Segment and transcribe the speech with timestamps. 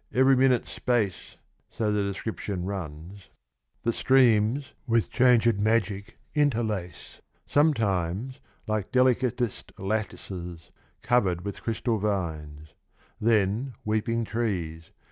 [0.12, 1.36] "Every minute's space
[1.78, 3.28] "—so the description runs—
[3.84, 10.72] The streams with changed magic interlace: Sometimes like delicatest lattices,
[11.02, 12.70] Cover'd with crystal vines;
[13.20, 14.90] then weeping trees.